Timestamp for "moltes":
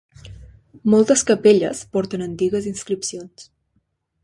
0.93-1.23